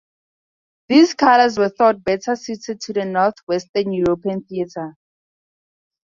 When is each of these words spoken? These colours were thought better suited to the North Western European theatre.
These 0.89 1.13
colours 1.13 1.59
were 1.59 1.69
thought 1.69 2.03
better 2.03 2.35
suited 2.35 2.81
to 2.81 2.93
the 2.93 3.05
North 3.05 3.35
Western 3.45 3.93
European 3.93 4.43
theatre. 4.43 4.95